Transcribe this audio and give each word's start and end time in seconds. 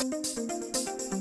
Música 0.00 1.17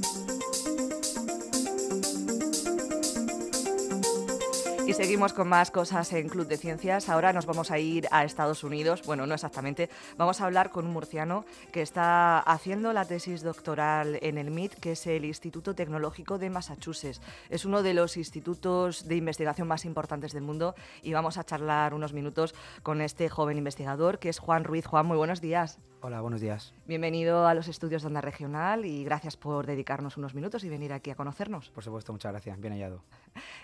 seguimos 4.97 5.31
con 5.31 5.47
más 5.47 5.69
cosas 5.69 6.11
en 6.13 6.27
Club 6.27 6.47
de 6.47 6.57
Ciencias. 6.57 7.07
Ahora 7.07 7.31
nos 7.31 7.45
vamos 7.45 7.69
a 7.69 7.77
ir 7.77 8.07
a 8.09 8.23
Estados 8.23 8.63
Unidos. 8.63 9.03
Bueno, 9.05 9.27
no 9.27 9.35
exactamente. 9.35 9.91
Vamos 10.17 10.41
a 10.41 10.45
hablar 10.45 10.71
con 10.71 10.87
un 10.87 10.93
murciano 10.93 11.45
que 11.71 11.83
está 11.83 12.39
haciendo 12.39 12.91
la 12.93 13.05
tesis 13.05 13.43
doctoral 13.43 14.17
en 14.23 14.39
el 14.39 14.49
MIT, 14.49 14.73
que 14.79 14.93
es 14.93 15.05
el 15.05 15.25
Instituto 15.25 15.75
Tecnológico 15.75 16.39
de 16.39 16.49
Massachusetts. 16.49 17.21
Es 17.51 17.63
uno 17.63 17.83
de 17.83 17.93
los 17.93 18.17
institutos 18.17 19.07
de 19.07 19.17
investigación 19.17 19.67
más 19.67 19.85
importantes 19.85 20.33
del 20.33 20.41
mundo 20.41 20.73
y 21.03 21.13
vamos 21.13 21.37
a 21.37 21.43
charlar 21.43 21.93
unos 21.93 22.13
minutos 22.13 22.55
con 22.81 22.99
este 23.01 23.29
joven 23.29 23.59
investigador 23.59 24.17
que 24.17 24.29
es 24.29 24.39
Juan 24.39 24.63
Ruiz. 24.63 24.87
Juan, 24.87 25.05
muy 25.05 25.17
buenos 25.17 25.41
días. 25.41 25.77
Hola, 26.01 26.21
buenos 26.21 26.41
días. 26.41 26.73
Bienvenido 26.85 27.47
a 27.47 27.53
los 27.55 27.67
estudios 27.67 28.03
de 28.03 28.07
Onda 28.07 28.21
Regional 28.21 28.85
y 28.85 29.03
gracias 29.03 29.35
por 29.35 29.65
dedicarnos 29.65 30.15
unos 30.15 30.35
minutos 30.35 30.63
y 30.63 30.69
venir 30.69 30.93
aquí 30.93 31.09
a 31.09 31.15
conocernos. 31.15 31.69
Por 31.71 31.83
supuesto, 31.83 32.13
muchas 32.13 32.31
gracias. 32.31 32.59
Bien 32.59 32.73
hallado. 32.73 33.03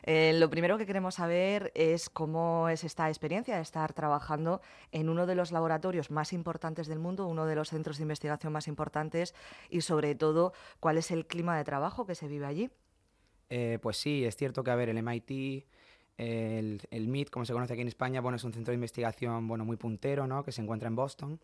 Eh, 0.01 0.33
lo 0.39 0.49
primero 0.49 0.77
que 0.77 0.85
queremos 0.85 1.15
saber 1.15 1.22
es 1.31 2.09
cómo 2.09 2.69
es 2.69 2.83
esta 2.83 3.07
experiencia 3.09 3.55
de 3.55 3.61
estar 3.61 3.93
trabajando 3.93 4.61
en 4.91 5.09
uno 5.09 5.25
de 5.25 5.35
los 5.35 5.51
laboratorios 5.51 6.11
más 6.11 6.33
importantes 6.33 6.87
del 6.87 6.99
mundo, 6.99 7.27
uno 7.27 7.45
de 7.45 7.55
los 7.55 7.69
centros 7.69 7.97
de 7.97 8.03
investigación 8.03 8.53
más 8.53 8.67
importantes 8.67 9.33
y 9.69 9.81
sobre 9.81 10.15
todo 10.15 10.53
cuál 10.79 10.97
es 10.97 11.11
el 11.11 11.25
clima 11.25 11.57
de 11.57 11.63
trabajo 11.63 12.05
que 12.05 12.15
se 12.15 12.27
vive 12.27 12.45
allí. 12.45 12.69
Eh, 13.49 13.79
pues 13.81 13.97
sí, 13.97 14.25
es 14.25 14.35
cierto 14.35 14.63
que 14.63 14.71
a 14.71 14.75
ver, 14.75 14.89
el 14.89 14.97
MIT 14.97 15.65
el, 16.17 16.81
el, 16.91 17.07
MIT, 17.07 17.29
como 17.29 17.45
se 17.45 17.53
conoce 17.53 17.73
aquí 17.73 17.81
en 17.81 17.87
España, 17.87 18.21
bueno, 18.21 18.35
es 18.35 18.43
un 18.43 18.53
centro 18.53 18.71
de 18.71 18.75
investigación 18.75 19.47
bueno, 19.47 19.65
muy 19.65 19.77
puntero, 19.77 20.27
¿no? 20.27 20.43
que 20.43 20.51
se 20.51 20.61
encuentra 20.61 20.87
en 20.87 20.95
Boston. 20.95 21.39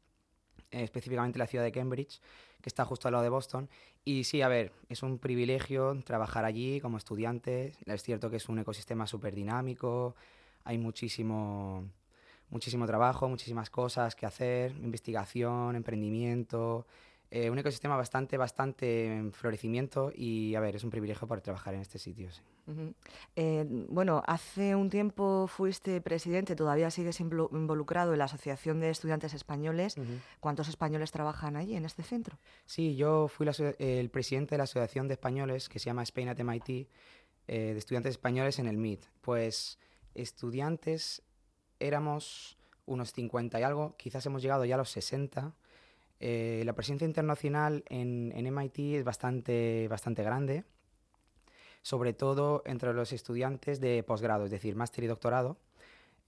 Eh, 0.71 0.83
específicamente 0.83 1.39
la 1.39 1.47
ciudad 1.47 1.63
de 1.63 1.71
Cambridge, 1.71 2.21
que 2.61 2.69
está 2.69 2.85
justo 2.85 3.07
al 3.07 3.13
lado 3.13 3.23
de 3.23 3.29
Boston. 3.29 3.69
Y 4.05 4.23
sí, 4.25 4.41
a 4.41 4.47
ver, 4.47 4.71
es 4.87 5.01
un 5.01 5.17
privilegio 5.17 5.99
trabajar 6.05 6.45
allí 6.45 6.79
como 6.79 6.97
estudiante. 6.97 7.73
Es 7.85 8.03
cierto 8.03 8.29
que 8.29 8.37
es 8.37 8.49
un 8.49 8.59
ecosistema 8.59 9.07
súper 9.07 9.33
dinámico, 9.33 10.15
hay 10.63 10.77
muchísimo, 10.77 11.89
muchísimo 12.49 12.85
trabajo, 12.85 13.27
muchísimas 13.27 13.69
cosas 13.69 14.15
que 14.15 14.25
hacer, 14.27 14.71
investigación, 14.73 15.75
emprendimiento, 15.75 16.85
eh, 17.31 17.51
un 17.51 17.59
ecosistema 17.59 17.95
bastante, 17.95 18.37
bastante 18.37 19.05
en 19.05 19.31
florecimiento 19.33 20.11
y, 20.15 20.55
a 20.55 20.59
ver, 20.59 20.75
es 20.75 20.83
un 20.83 20.89
privilegio 20.89 21.27
poder 21.27 21.41
trabajar 21.41 21.75
en 21.75 21.81
este 21.81 21.99
sitio. 21.99 22.27
Eh, 23.35 23.65
bueno, 23.87 24.23
hace 24.25 24.75
un 24.75 24.89
tiempo 24.89 25.45
fuiste 25.45 26.01
presidente, 26.01 26.55
todavía 26.55 26.89
sigues 26.89 27.19
involucrado 27.19 28.13
en 28.13 28.19
la 28.19 28.25
Asociación 28.25 28.79
de 28.79 28.89
Estudiantes 28.89 29.35
Españoles. 29.35 29.95
¿Cuántos 30.39 30.69
españoles 30.69 31.11
trabajan 31.11 31.55
allí, 31.55 31.75
en 31.75 31.85
este 31.85 32.01
centro? 32.01 32.39
Sí, 32.65 32.95
yo 32.95 33.27
fui 33.27 33.47
el 33.77 34.09
presidente 34.09 34.55
de 34.55 34.57
la 34.57 34.63
Asociación 34.63 35.07
de 35.07 35.13
Españoles, 35.13 35.69
que 35.69 35.77
se 35.77 35.85
llama 35.85 36.01
Spain 36.01 36.29
at 36.29 36.39
MIT, 36.39 36.69
eh, 36.69 36.87
de 37.47 37.77
estudiantes 37.77 38.11
españoles 38.11 38.57
en 38.57 38.67
el 38.67 38.77
MIT. 38.77 39.05
Pues 39.21 39.77
estudiantes 40.15 41.21
éramos 41.79 42.57
unos 42.87 43.13
50 43.13 43.59
y 43.59 43.63
algo, 43.63 43.95
quizás 43.97 44.25
hemos 44.25 44.41
llegado 44.41 44.65
ya 44.65 44.73
a 44.73 44.79
los 44.79 44.89
60 44.89 45.53
eh, 46.19 46.63
la 46.65 46.73
presencia 46.73 47.05
internacional 47.05 47.83
en, 47.87 48.33
MIT 48.35 48.79
es 48.95 49.03
bastante, 49.03 49.87
bastante 49.87 50.23
grande, 50.23 50.65
sobre 51.81 52.13
todo 52.13 52.61
entre 52.65 52.93
los 52.93 53.13
estudiantes 53.13 53.79
de 53.79 54.03
posgrado, 54.03 54.45
es 54.45 54.51
decir, 54.51 54.75
máster 54.75 55.03
y 55.03 55.07
doctorado. 55.07 55.57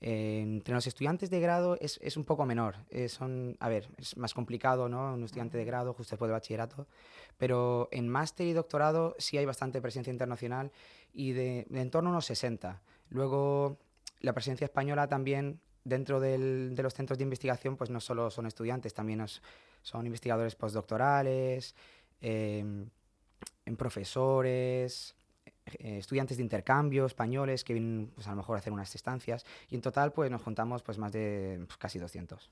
Eh, 0.03 0.39
entre 0.41 0.73
los 0.73 0.87
estudiantes 0.87 1.29
de 1.29 1.39
grado 1.39 1.77
es, 1.79 1.99
es 2.01 2.17
un 2.17 2.23
poco 2.23 2.45
menor. 2.45 2.77
Eh, 2.89 3.09
son, 3.09 3.57
a 3.59 3.69
ver, 3.69 3.89
es 3.97 4.17
más 4.17 4.33
complicado, 4.33 4.89
¿no? 4.89 5.13
Un 5.13 5.23
estudiante 5.23 5.57
de 5.57 5.65
grado 5.65 5.93
justo 5.93 6.11
después 6.11 6.29
de 6.29 6.33
bachillerato. 6.33 6.87
Pero 7.37 7.89
en 7.91 8.07
máster 8.07 8.47
y 8.47 8.53
doctorado 8.53 9.15
sí 9.19 9.37
hay 9.37 9.45
bastante 9.45 9.81
presencia 9.81 10.09
internacional 10.09 10.71
y 11.13 11.33
de, 11.33 11.67
de 11.69 11.81
en 11.81 11.91
torno 11.91 12.09
a 12.09 12.13
unos 12.13 12.25
60. 12.25 12.81
Luego, 13.09 13.77
la 14.21 14.33
presencia 14.33 14.65
española 14.65 15.07
también 15.07 15.59
dentro 15.83 16.19
del, 16.19 16.75
de 16.75 16.83
los 16.83 16.93
centros 16.93 17.17
de 17.17 17.23
investigación, 17.23 17.75
pues 17.75 17.89
no 17.89 17.99
solo 17.99 18.29
son 18.29 18.45
estudiantes, 18.45 18.93
también 18.93 19.19
nos, 19.19 19.41
son 19.81 20.05
investigadores 20.05 20.55
postdoctorales, 20.55 21.75
em, 22.21 22.89
en 23.65 23.75
profesores, 23.77 25.15
eh, 25.65 25.99
estudiantes 25.99 26.37
de 26.37 26.43
intercambio 26.43 27.05
españoles 27.05 27.63
que 27.63 27.73
vienen 27.73 28.11
pues, 28.15 28.25
a 28.27 28.31
lo 28.31 28.37
mejor 28.37 28.55
a 28.55 28.59
hacer 28.59 28.73
unas 28.73 28.93
estancias 28.95 29.45
y 29.69 29.75
en 29.75 29.81
total 29.81 30.11
pues 30.11 30.31
nos 30.31 30.41
juntamos 30.41 30.81
pues 30.81 30.97
más 30.97 31.11
de 31.11 31.63
pues, 31.67 31.77
casi 31.77 31.99
200. 31.99 32.49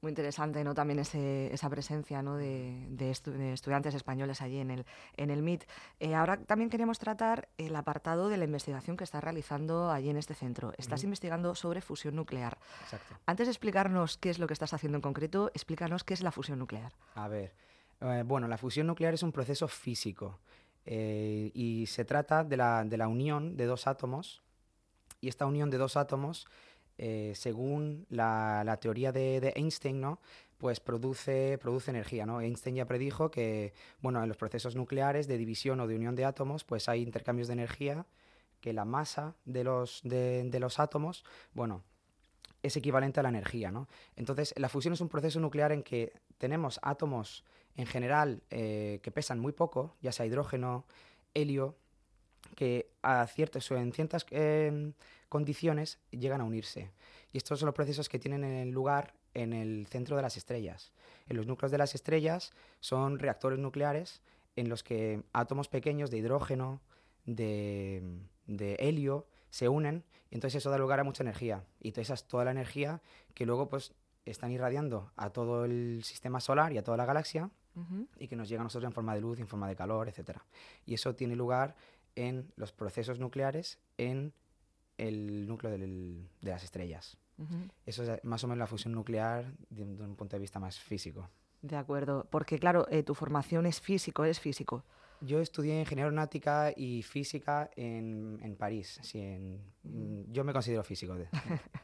Muy 0.00 0.10
interesante 0.10 0.62
¿no? 0.62 0.72
también 0.74 1.00
ese, 1.00 1.52
esa 1.52 1.68
presencia 1.68 2.22
¿no? 2.22 2.36
de, 2.36 2.86
de, 2.90 3.10
estudiantes 3.10 3.94
españoles 3.94 4.40
allí 4.40 4.58
en 4.58 4.70
el, 4.70 4.86
en 5.16 5.30
el 5.30 5.42
MIT. 5.42 5.64
Eh, 5.98 6.14
ahora 6.14 6.36
también 6.36 6.70
queremos 6.70 7.00
tratar 7.00 7.48
el 7.58 7.74
apartado 7.74 8.28
de 8.28 8.36
la 8.36 8.44
investigación 8.44 8.96
que 8.96 9.04
estás 9.04 9.24
realizando 9.24 9.90
allí 9.90 10.08
en 10.08 10.16
este 10.16 10.34
centro. 10.34 10.72
Estás 10.78 11.02
investigando 11.02 11.56
sobre 11.56 11.80
fusión 11.80 12.14
nuclear. 12.14 12.58
Exacto. 12.84 13.16
Antes 13.26 13.48
de 13.48 13.50
explicarnos 13.50 14.16
qué 14.16 14.30
es 14.30 14.38
lo 14.38 14.46
que 14.46 14.52
estás 14.52 14.72
haciendo 14.72 14.96
en 14.96 15.02
concreto, 15.02 15.50
explícanos 15.54 16.04
qué 16.04 16.14
es 16.14 16.22
la 16.22 16.30
fusión 16.30 16.60
nuclear. 16.60 16.92
A 17.16 17.26
ver, 17.26 17.52
eh, 18.00 18.22
bueno, 18.24 18.46
la 18.46 18.58
fusión 18.58 18.86
nuclear 18.86 19.14
es 19.14 19.22
un 19.22 19.32
proceso 19.32 19.66
físico. 19.68 20.38
Eh, 20.86 21.50
y 21.52 21.86
se 21.86 22.04
trata 22.04 22.44
de 22.44 22.56
la, 22.56 22.84
de 22.84 22.96
la, 22.96 23.08
unión 23.08 23.56
de 23.56 23.66
dos 23.66 23.86
átomos. 23.86 24.42
Y 25.20 25.28
esta 25.28 25.46
unión 25.46 25.70
de 25.70 25.78
dos 25.78 25.96
átomos, 25.96 26.46
eh, 26.98 27.32
según 27.34 28.06
la, 28.08 28.62
la, 28.64 28.78
teoría 28.78 29.12
de, 29.12 29.40
de, 29.40 29.52
Einstein, 29.56 30.00
¿no? 30.00 30.20
pues 30.58 30.80
produce, 30.80 31.58
produce 31.58 31.90
energía. 31.90 32.24
¿no? 32.26 32.40
Einstein 32.40 32.76
ya 32.76 32.86
predijo 32.86 33.30
que 33.30 33.74
bueno, 34.00 34.22
en 34.22 34.28
los 34.28 34.36
procesos 34.36 34.76
nucleares 34.76 35.26
de 35.26 35.38
división 35.38 35.80
o 35.80 35.86
de 35.86 35.96
unión 35.96 36.14
de 36.14 36.24
átomos 36.24 36.64
pues 36.64 36.88
hay 36.88 37.02
intercambios 37.02 37.48
de 37.48 37.54
energía, 37.54 38.06
que 38.60 38.72
la 38.72 38.84
masa 38.84 39.36
de 39.44 39.64
los, 39.64 40.00
de, 40.02 40.44
de 40.48 40.60
los 40.60 40.78
átomos 40.80 41.24
bueno, 41.52 41.84
es 42.66 42.76
equivalente 42.76 43.20
a 43.20 43.22
la 43.22 43.28
energía. 43.28 43.70
¿no? 43.70 43.88
Entonces, 44.16 44.54
la 44.56 44.68
fusión 44.68 44.94
es 44.94 45.00
un 45.00 45.08
proceso 45.08 45.40
nuclear 45.40 45.72
en 45.72 45.82
que 45.82 46.12
tenemos 46.38 46.78
átomos 46.82 47.44
en 47.76 47.86
general 47.86 48.42
eh, 48.50 49.00
que 49.02 49.10
pesan 49.10 49.38
muy 49.38 49.52
poco, 49.52 49.96
ya 50.00 50.12
sea 50.12 50.26
hidrógeno, 50.26 50.86
helio, 51.34 51.76
que 52.54 52.90
a 53.02 53.26
en 53.26 53.92
ciertas 53.92 54.26
em, 54.30 54.92
condiciones 55.28 55.98
llegan 56.10 56.40
a 56.40 56.44
unirse. 56.44 56.90
Y 57.32 57.38
estos 57.38 57.58
son 57.58 57.66
los 57.66 57.74
procesos 57.74 58.08
que 58.08 58.18
tienen 58.18 58.70
lugar 58.70 59.14
en 59.34 59.52
el 59.52 59.86
centro 59.88 60.16
de 60.16 60.22
las 60.22 60.36
estrellas. 60.36 60.92
En 61.28 61.36
los 61.36 61.46
núcleos 61.46 61.72
de 61.72 61.78
las 61.78 61.94
estrellas 61.94 62.52
son 62.80 63.18
reactores 63.18 63.58
nucleares 63.58 64.22
en 64.54 64.68
los 64.68 64.82
que 64.82 65.22
átomos 65.32 65.68
pequeños 65.68 66.10
de 66.10 66.18
hidrógeno, 66.18 66.80
de 67.26 68.76
helio, 68.78 69.26
se 69.50 69.68
unen 69.68 70.04
y 70.30 70.34
entonces 70.34 70.56
eso 70.56 70.70
da 70.70 70.78
lugar 70.78 71.00
a 71.00 71.04
mucha 71.04 71.22
energía. 71.22 71.64
Y 71.80 71.98
esa 71.98 72.14
es 72.14 72.24
toda 72.24 72.44
la 72.44 72.50
energía 72.50 73.00
que 73.34 73.46
luego 73.46 73.68
pues 73.68 73.94
están 74.24 74.50
irradiando 74.50 75.12
a 75.16 75.30
todo 75.30 75.64
el 75.64 76.02
sistema 76.04 76.40
solar 76.40 76.72
y 76.72 76.78
a 76.78 76.84
toda 76.84 76.96
la 76.96 77.06
galaxia 77.06 77.50
y 78.18 78.26
que 78.26 78.36
nos 78.36 78.48
llega 78.48 78.62
a 78.62 78.64
nosotros 78.64 78.88
en 78.88 78.94
forma 78.94 79.14
de 79.14 79.20
luz, 79.20 79.38
en 79.38 79.46
forma 79.46 79.68
de 79.68 79.76
calor, 79.76 80.08
etc. 80.08 80.38
Y 80.86 80.94
eso 80.94 81.14
tiene 81.14 81.36
lugar 81.36 81.76
en 82.14 82.50
los 82.56 82.72
procesos 82.72 83.18
nucleares 83.18 83.78
en 83.98 84.32
el 84.96 85.46
núcleo 85.46 85.70
del, 85.70 86.28
de 86.40 86.50
las 86.50 86.64
estrellas. 86.64 87.18
Eso 87.84 88.02
es 88.02 88.24
más 88.24 88.42
o 88.44 88.48
menos 88.48 88.58
la 88.58 88.66
fusión 88.66 88.94
nuclear 88.94 89.52
desde 89.68 89.84
un 89.84 90.16
punto 90.16 90.36
de 90.36 90.40
vista 90.40 90.58
más 90.58 90.80
físico. 90.80 91.28
De 91.60 91.76
acuerdo, 91.76 92.26
porque 92.30 92.58
claro, 92.58 92.86
eh, 92.90 93.02
tu 93.02 93.14
formación 93.14 93.66
es 93.66 93.80
físico, 93.80 94.24
es 94.24 94.40
físico. 94.40 94.84
Yo 95.20 95.40
estudié 95.40 95.80
ingeniería 95.80 96.04
aeronáutica 96.04 96.72
y 96.76 97.02
física 97.02 97.70
en, 97.76 98.38
en 98.42 98.56
París. 98.56 98.98
Sí, 99.02 99.20
en, 99.20 99.60
mm, 99.82 100.32
yo 100.32 100.44
me 100.44 100.52
considero 100.52 100.82
físico, 100.82 101.14
de, 101.14 101.28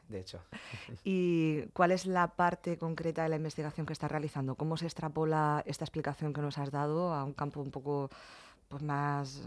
de, 0.09 0.21
hecho. 0.21 0.41
¿Y 1.05 1.63
cuál 1.73 1.93
es 1.93 2.07
la 2.07 2.29
parte 2.37 2.77
concreta 2.79 3.23
de 3.23 3.31
la 3.31 3.37
investigación 3.37 3.87
que 3.87 3.93
estás 3.93 4.11
realizando? 4.11 4.55
¿Cómo 4.55 4.77
se 4.77 4.87
extrapola 4.87 5.63
esta 5.67 5.85
explicación 5.85 6.33
que 6.33 6.41
nos 6.41 6.59
has 6.59 6.71
dado 6.71 7.15
a 7.15 7.25
un 7.25 7.33
campo 7.33 7.61
un 7.61 7.71
poco 7.71 8.11
pues 8.73 8.83
más, 8.83 9.43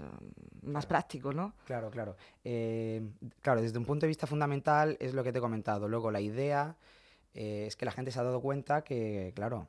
más 0.62 0.86
práctico, 0.86 1.34
¿no? 1.34 1.54
Claro, 1.66 1.90
claro. 1.90 2.16
Eh, 2.44 3.02
claro, 3.42 3.62
desde 3.62 3.80
un 3.80 3.86
punto 3.86 4.06
de 4.06 4.10
vista 4.10 4.28
fundamental 4.28 4.98
es 5.00 5.16
lo 5.16 5.24
que 5.24 5.32
te 5.32 5.40
he 5.40 5.42
comentado. 5.42 5.88
Luego, 5.88 6.12
la 6.12 6.22
idea 6.22 6.76
eh, 7.34 7.66
es 7.66 7.76
que 7.76 7.86
la 7.86 7.92
gente 7.92 8.12
se 8.12 8.20
ha 8.20 8.24
dado 8.24 8.40
cuenta 8.40 8.84
que, 8.84 9.34
claro, 9.36 9.68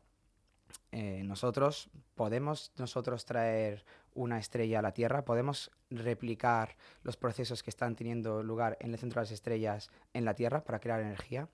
eh, 0.92 1.22
nosotros 1.24 1.90
podemos 2.14 2.72
nosotros 2.76 3.24
traer 3.24 3.84
una 4.16 4.38
estrella 4.38 4.80
a 4.80 4.82
la 4.82 4.92
Tierra, 4.92 5.24
podemos 5.24 5.70
replicar 5.90 6.76
los 7.02 7.16
procesos 7.16 7.62
que 7.62 7.70
están 7.70 7.94
teniendo 7.94 8.42
lugar 8.42 8.76
en 8.80 8.92
el 8.92 8.98
centro 8.98 9.20
de 9.20 9.26
las 9.26 9.32
estrellas 9.32 9.90
en 10.12 10.24
la 10.24 10.34
Tierra 10.34 10.64
para 10.64 10.80
crear 10.80 11.00
energía. 11.00 11.48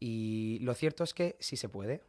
Y 0.00 0.58
lo 0.62 0.74
cierto 0.74 1.04
es 1.04 1.14
que 1.14 1.36
sí 1.38 1.56
se 1.56 1.68
puede. 1.68 2.02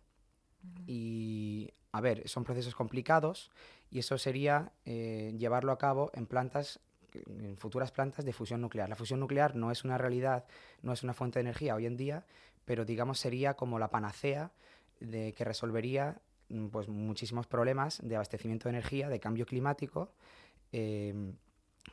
Y, 0.88 1.72
a 1.92 2.02
ver, 2.02 2.28
son 2.28 2.44
procesos 2.44 2.74
complicados 2.74 3.52
y 3.92 4.00
eso 4.00 4.18
sería 4.18 4.72
eh, 4.86 5.36
llevarlo 5.38 5.72
a 5.72 5.78
cabo 5.78 6.10
en 6.14 6.26
plantas 6.26 6.80
en 7.14 7.56
futuras 7.58 7.92
plantas 7.92 8.26
de 8.26 8.34
fusión 8.34 8.62
nuclear. 8.62 8.90
La 8.90 8.96
fusión 8.96 9.20
nuclear 9.20 9.56
no 9.56 9.72
es 9.72 9.86
una 9.86 9.98
realidad, 9.98 10.46
no 10.82 10.92
es 10.92 11.04
una 11.04 11.14
fuente 11.14 11.40
de 11.40 11.42
energía 11.42 11.76
hoy 11.76 11.86
en 11.86 11.96
día, 11.96 12.26
pero 12.66 12.84
digamos 12.84 13.20
sería 13.20 13.54
como 13.54 13.80
la 13.80 13.90
panacea 13.90 14.52
de 15.00 15.34
que 15.34 15.46
resolvería 15.46 16.20
pues, 16.72 16.88
muchísimos 16.88 17.48
problemas 17.48 18.00
de 18.04 18.16
abastecimiento 18.16 18.70
de 18.70 18.76
energía, 18.78 19.10
de 19.10 19.20
cambio 19.20 19.46
climático, 19.46 20.12
em, 20.72 21.36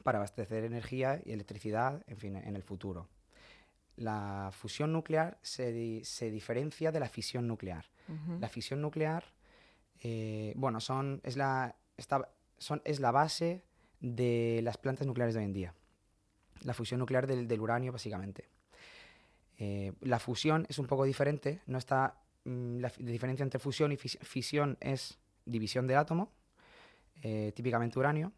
para 0.02 0.18
abastecer 0.18 0.64
energía 0.64 1.20
y 1.24 1.32
electricidad, 1.32 2.02
en 2.06 2.16
fin, 2.16 2.36
en 2.36 2.56
el 2.56 2.62
futuro. 2.62 3.08
La 3.96 4.50
fusión 4.52 4.92
nuclear 4.92 5.38
se, 5.42 5.70
diferencia 6.30 6.92
de 6.92 7.00
la 7.00 7.08
fisión 7.08 7.46
nuclear. 7.46 7.86
La 8.40 8.48
fisión 8.48 8.82
nuclear, 8.82 9.24
eh, 10.00 10.52
bueno, 10.56 10.80
son, 10.80 11.20
es, 11.24 11.36
la, 11.36 11.76
son, 12.58 12.82
es 12.84 13.00
la 13.00 13.10
base 13.10 13.62
de 14.00 14.60
las 14.62 14.76
plantas 14.76 15.06
nucleares 15.06 15.34
de 15.34 15.40
hoy 15.40 15.46
en 15.46 15.52
día. 15.52 15.74
La 16.62 16.74
fusión 16.74 17.00
nuclear 17.00 17.26
del, 17.26 17.60
uranio, 17.60 17.92
básicamente. 17.92 18.48
Eh, 19.58 19.92
la 20.00 20.18
fusión 20.18 20.66
es 20.68 20.78
un 20.78 20.86
poco 20.86 21.04
diferente, 21.04 21.60
no 21.66 21.78
está 21.78 22.21
mm, 22.44 22.78
la, 22.80 22.92
diferencia 22.98 23.42
entre 23.42 23.60
fusión 23.60 23.92
y 23.92 23.96
fisión 23.96 24.76
es 24.80 25.18
división 25.44 25.86
del 25.86 25.98
átomo, 25.98 26.32
eh, 27.22 27.52
típicamente 27.54 27.98
uranio. 27.98 28.32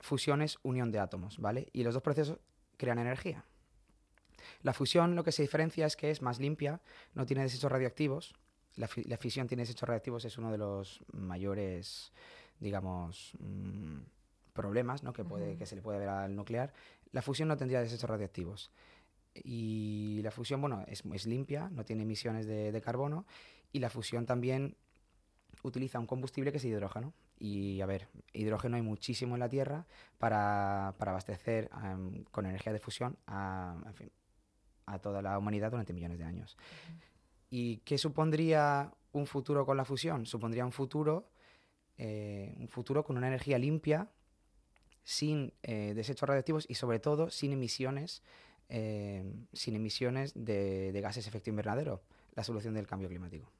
Fusión 0.00 0.42
es 0.42 0.58
unión 0.62 0.90
de 0.90 0.98
átomos, 0.98 1.38
¿vale? 1.38 1.68
Y 1.72 1.82
los 1.82 1.94
dos 1.94 2.02
procesos 2.02 2.38
crean 2.76 2.98
energía. 2.98 3.44
La 4.62 4.72
fusión 4.72 5.14
lo 5.14 5.24
que 5.24 5.32
se 5.32 5.42
diferencia 5.42 5.86
es 5.86 5.96
que 5.96 6.10
es 6.10 6.22
más 6.22 6.38
limpia, 6.38 6.80
no 7.14 7.26
tiene 7.26 7.42
desechos 7.42 7.70
radioactivos. 7.70 8.34
La, 8.76 8.88
fisión 8.88 9.46
tiene 9.46 9.62
desechos 9.62 9.88
radioactivos, 9.88 10.24
es 10.24 10.36
uno 10.36 10.50
de 10.50 10.58
los 10.58 11.00
mayores, 11.12 12.12
digamos, 12.58 13.36
mm, 13.38 14.00
problemas 14.52 15.02
¿no? 15.04 15.12
que, 15.12 15.24
puede, 15.24 15.56
que 15.56 15.64
se 15.64 15.76
le 15.76 15.82
puede 15.82 16.00
ver 16.00 16.08
al 16.08 16.34
nuclear. 16.34 16.72
La 17.12 17.22
fusión 17.22 17.48
no 17.48 17.56
tendría 17.56 17.80
desechos 17.80 18.10
radioactivos. 18.10 18.72
Y 19.42 20.20
la 20.22 20.30
fusión, 20.30 20.60
bueno, 20.60 20.84
es, 20.86 21.02
es 21.12 21.26
limpia, 21.26 21.68
no 21.70 21.84
tiene 21.84 22.02
emisiones 22.02 22.46
de, 22.46 22.80
carbono. 22.80 23.26
Y 23.72 23.80
la 23.80 23.90
fusión 23.90 24.26
también 24.26 24.76
utiliza 25.62 25.98
un 25.98 26.06
combustible 26.06 26.52
que 26.52 26.58
es 26.58 26.64
hidrógeno. 26.64 27.12
Y 27.38 27.80
a 27.80 27.86
ver, 27.86 28.08
hidrógeno 28.32 28.76
hay 28.76 28.82
muchísimo 28.82 29.34
en 29.34 29.40
la 29.40 29.48
Tierra 29.48 29.86
para, 30.18 30.88
abastecer 30.88 31.68
em, 31.84 32.24
con 32.24 32.46
energía 32.46 32.72
de 32.72 32.78
fusión 32.78 33.16
a, 33.26 33.76
a 34.86 34.98
toda 34.98 35.22
la 35.22 35.38
humanidad 35.38 35.70
durante 35.70 35.92
millones 35.92 36.18
de 36.18 36.24
años. 36.24 36.56
¿Y 37.50 37.78
qué 37.78 37.98
supondría 37.98 38.92
un 39.12 39.26
futuro 39.26 39.64
con 39.64 39.76
la 39.76 39.84
fusión? 39.84 40.26
Supondría 40.26 40.64
un 40.64 40.72
futuro, 40.72 41.30
eh, 41.96 42.54
un 42.58 42.68
futuro 42.68 43.04
con 43.04 43.16
una 43.16 43.28
energía 43.28 43.58
limpia, 43.58 44.10
sin 45.04 45.52
eh, 45.62 45.92
desechos 45.94 46.28
radiactivos 46.28 46.66
y 46.68 46.74
sobre 46.74 46.98
todo 46.98 47.30
sin 47.30 47.52
emisiones, 47.52 48.22
eh, 48.68 49.24
sin 49.52 49.76
emisiones 49.76 50.32
de, 50.34 50.92
de 50.92 51.00
gases 51.00 51.24
de 51.24 51.28
efecto 51.28 51.50
invernadero, 51.50 52.02
la 52.34 52.44
solución 52.44 52.74
del 52.74 52.86
cambio 52.86 53.08
climático. 53.08 53.50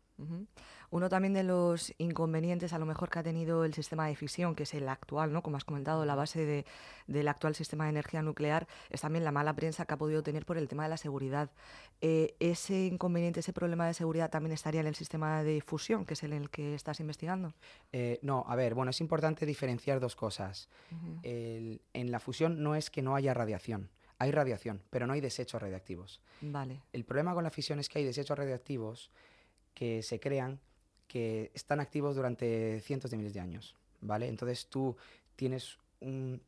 Uno 0.90 1.08
también 1.08 1.34
de 1.34 1.42
los 1.42 1.92
inconvenientes 1.98 2.72
a 2.72 2.78
lo 2.78 2.86
mejor 2.86 3.10
que 3.10 3.18
ha 3.18 3.22
tenido 3.22 3.64
el 3.64 3.74
sistema 3.74 4.06
de 4.06 4.14
fisión, 4.14 4.54
que 4.54 4.62
es 4.62 4.74
el 4.74 4.88
actual, 4.88 5.32
¿no? 5.32 5.42
como 5.42 5.56
has 5.56 5.64
comentado, 5.64 6.04
la 6.04 6.14
base 6.14 6.64
del 7.08 7.28
actual 7.28 7.56
sistema 7.56 7.84
de 7.84 7.90
energía 7.90 8.22
nuclear, 8.22 8.68
es 8.90 9.00
también 9.00 9.24
la 9.24 9.32
mala 9.32 9.56
prensa 9.56 9.86
que 9.86 9.94
ha 9.94 9.96
podido 9.96 10.22
tener 10.22 10.46
por 10.46 10.56
el 10.56 10.68
tema 10.68 10.84
de 10.84 10.90
la 10.90 10.98
seguridad. 10.98 11.50
Eh, 12.00 12.36
¿Ese 12.38 12.86
inconveniente, 12.86 13.40
ese 13.40 13.52
problema 13.52 13.86
de 13.88 13.94
seguridad 13.94 14.30
también 14.30 14.52
estaría 14.52 14.82
en 14.82 14.86
el 14.86 14.94
sistema 14.94 15.42
de 15.42 15.60
fusión, 15.60 16.04
que 16.04 16.14
es 16.14 16.22
el, 16.22 16.32
el 16.32 16.48
que 16.48 16.76
estás 16.76 17.00
investigando? 17.00 17.54
Eh, 17.92 18.20
no, 18.22 18.44
a 18.46 18.54
ver, 18.54 18.74
bueno, 18.74 18.90
es 18.90 19.00
importante 19.00 19.46
diferenciar 19.46 19.98
dos 19.98 20.14
cosas. 20.14 20.68
en 21.22 22.10
la 22.10 22.20
fusión 22.20 22.62
no 22.62 22.76
es 22.76 22.90
que 22.90 23.02
no 23.02 23.16
haya 23.16 23.34
radiación. 23.34 23.90
Hay 24.18 24.30
radiación, 24.30 24.82
pero 24.90 25.06
no 25.06 25.12
hay 25.12 25.20
desechos 25.20 25.60
radiactivos. 25.60 26.20
Vale. 26.40 26.80
El 26.92 27.04
problema 27.04 27.34
con 27.34 27.44
la 27.44 27.50
fisión 27.50 27.80
es 27.80 27.88
que 27.88 27.98
hay 27.98 28.04
desechos 28.04 28.38
radiactivos 28.38 29.10
que 29.74 30.02
se 30.02 30.20
crean 30.20 30.60
que 31.08 31.50
están 31.54 31.80
activos 31.80 32.16
durante 32.16 32.80
cientos 32.80 33.10
de 33.10 33.16
miles 33.16 33.34
de 33.34 33.40
años, 33.40 33.76
¿vale? 34.00 34.28
Entonces 34.28 34.66
tú 34.66 34.96
tienes 35.36 35.78
un 36.00 36.40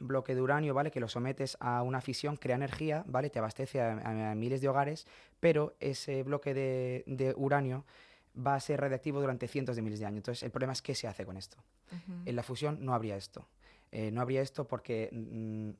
bloque 0.00 0.34
de 0.34 0.40
uranio, 0.40 0.74
¿vale? 0.74 0.90
Que 0.90 1.00
lo 1.00 1.08
sometes 1.08 1.56
a 1.60 1.82
una 1.82 2.00
fisión, 2.00 2.36
crea 2.36 2.56
energía, 2.56 3.04
¿vale? 3.06 3.30
Te 3.30 3.38
abastece 3.38 3.80
a, 3.80 4.34
miles 4.34 4.60
de 4.60 4.68
hogares, 4.68 5.06
pero 5.40 5.74
ese 5.80 6.22
bloque 6.22 6.54
de, 6.54 7.34
uranio 7.36 7.84
va 8.34 8.54
a 8.54 8.60
ser 8.60 8.80
radiactivo 8.80 9.20
durante 9.20 9.48
cientos 9.48 9.76
de 9.76 9.82
miles 9.82 9.98
de 9.98 10.06
años. 10.06 10.18
Entonces, 10.18 10.42
el 10.44 10.50
problema 10.50 10.72
es 10.72 10.82
qué 10.82 10.94
se 10.94 11.08
hace 11.08 11.26
con 11.26 11.36
esto. 11.36 11.56
En 12.26 12.36
la 12.36 12.42
fusión 12.42 12.84
no 12.84 12.94
habría 12.94 13.16
esto. 13.16 13.48
Eh, 13.90 14.10
no 14.10 14.20
habría 14.20 14.42
esto 14.42 14.66
porque 14.66 15.08
mm, 15.10 15.70